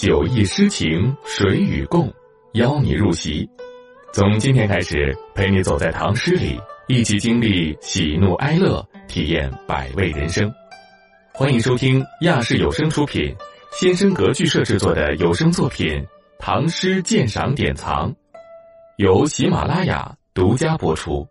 [0.00, 2.10] 酒意诗情谁与共，
[2.54, 3.46] 邀你入席。
[4.14, 10.50] 从今天开始，陪你走在唐诗里，一起经历喜怒哀乐，体验百味人生。
[11.34, 13.36] 欢迎收听亚视有声出品、
[13.72, 15.88] 先声格剧社制作的有声作品
[16.38, 18.10] 《唐诗鉴赏典藏》，
[18.96, 21.28] 由喜马拉雅独家播出。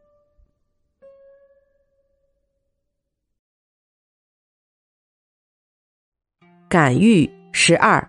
[6.69, 8.07] 感遇十二。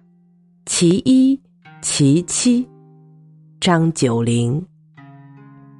[0.80, 1.38] 其一，
[1.82, 2.66] 其七，
[3.60, 4.64] 张九龄。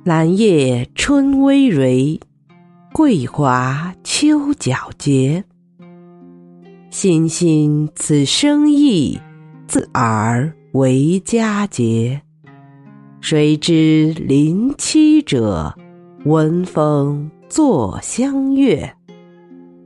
[0.04, 2.20] 兰叶春葳蕤，
[2.92, 5.42] 桂华秋皎洁。
[6.90, 9.18] 欣欣此生意，
[9.66, 12.20] 自尔为佳节。
[13.22, 15.74] 谁知林栖者，
[16.26, 18.94] 闻风作相悦。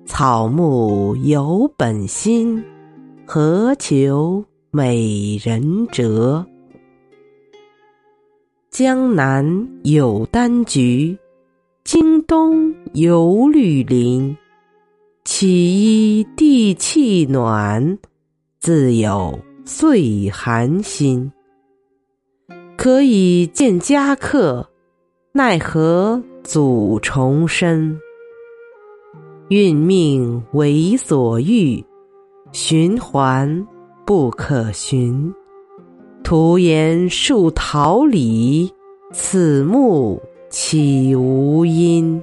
[0.06, 2.64] 草木有本心，
[3.24, 4.44] 何求？
[4.76, 6.44] 美人折。
[8.72, 11.16] 江南有丹菊，
[11.84, 14.36] 京东有绿林。
[15.24, 18.00] 岂依地气暖，
[18.58, 21.30] 自有岁寒心。
[22.76, 24.68] 可以见佳客，
[25.30, 27.96] 奈何阻重申？
[29.50, 31.80] 运命为所欲，
[32.50, 33.64] 循环。
[34.06, 35.32] 不可寻，
[36.22, 38.70] 徒言树桃李，
[39.12, 42.22] 此木岂无因？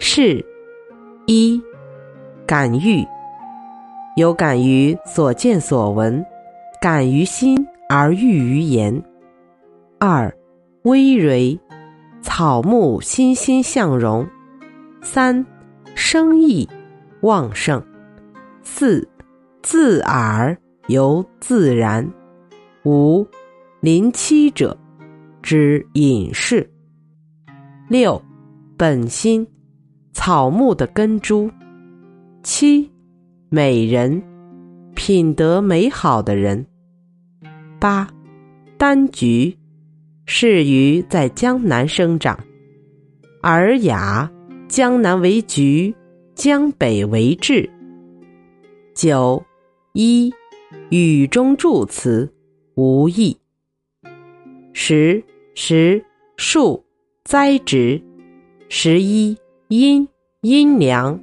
[0.00, 0.44] 是
[1.26, 1.62] 一
[2.44, 3.06] 感遇，
[4.16, 6.24] 有感于所见所闻，
[6.80, 9.00] 感于心而喻于言。
[10.00, 10.34] 二
[10.82, 11.56] 葳蕤，
[12.22, 14.26] 草木欣欣向荣。
[15.00, 15.46] 三
[15.94, 16.68] 生意
[17.20, 17.80] 旺盛。
[18.64, 19.08] 四
[19.62, 20.56] 自耳
[20.88, 22.06] 由自然，
[22.84, 23.24] 五
[23.80, 24.76] 临栖者
[25.40, 26.68] 之隐士。
[27.88, 28.20] 六
[28.76, 29.46] 本心
[30.12, 31.48] 草木的根株。
[32.42, 32.90] 七
[33.48, 34.20] 美人
[34.96, 36.66] 品德美好的人。
[37.78, 38.08] 八
[38.76, 39.56] 丹菊
[40.26, 42.36] 适于在江南生长。
[43.42, 44.28] 尔雅
[44.66, 45.94] 江南为菊，
[46.34, 47.70] 江北为枳。
[48.94, 49.40] 九。
[49.94, 50.32] 一
[50.88, 52.32] 语中助词，
[52.76, 53.36] 无意。
[54.72, 55.22] 十
[55.54, 56.02] 十
[56.38, 56.82] 树
[57.24, 58.02] 栽植。
[58.70, 59.36] 十一
[59.68, 60.08] 阴
[60.40, 61.20] 阴凉。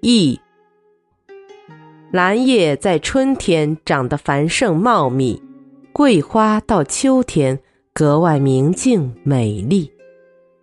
[0.00, 0.40] 意
[2.10, 5.42] 兰叶在春天长得繁盛茂密，
[5.92, 7.60] 桂花到秋天
[7.92, 9.92] 格外明净美丽，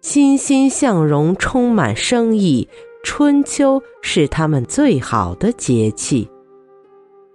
[0.02, 2.68] 欣欣向荣，充满生意。
[3.04, 6.28] 春秋是它们最好的节气。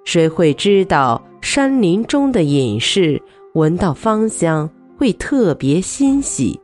[0.04, 3.20] 谁会知道山林中的隐士
[3.54, 4.68] 闻到芳香
[4.98, 6.58] 会特别欣喜？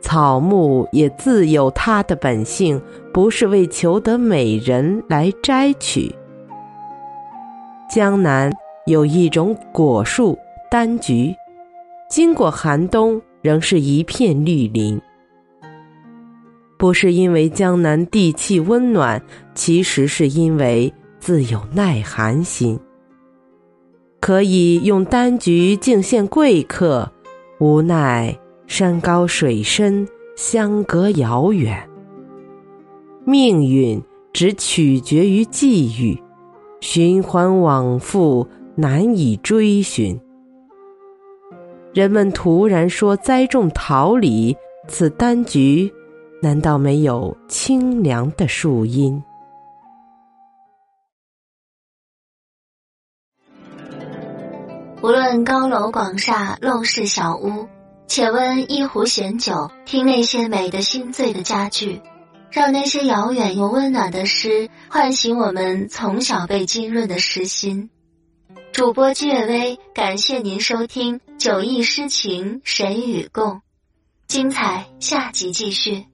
[0.00, 2.80] 草木也自有它的本性，
[3.12, 6.14] 不是为求得美人来摘取。
[7.90, 8.52] 江南
[8.86, 10.38] 有一种果树
[10.70, 11.34] 丹菊，
[12.08, 15.00] 经过寒冬仍是一片绿林，
[16.78, 19.20] 不是因为江南地气温暖，
[19.54, 20.92] 其实是因为。
[21.18, 22.78] 自有耐寒心，
[24.20, 27.10] 可以用丹菊敬献贵客，
[27.58, 30.06] 无奈山高水深，
[30.36, 31.88] 相隔遥远。
[33.24, 34.00] 命运
[34.32, 36.16] 只取决于际遇，
[36.80, 38.46] 循环往复，
[38.76, 40.18] 难以追寻。
[41.92, 44.54] 人们突然说栽种桃李，
[44.86, 45.90] 此丹菊
[46.42, 49.20] 难道没有清凉的树荫？
[55.02, 57.68] 无论高楼广厦、陋室小屋，
[58.08, 62.00] 且温一壶闲酒，听那些美的心醉的佳句，
[62.50, 67.90] 让那些遥远又温暖的诗唤醒我们从小被浸润的诗心。
[68.72, 73.52] 主播姬月微，感谢您收听《酒意诗情谁与共》，
[74.26, 76.06] 精彩下集继续。